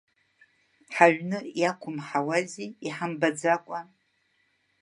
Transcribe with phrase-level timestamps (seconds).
[0.95, 3.79] Ҳаҩны иақәымҳауази, иҳамбаӡакәа!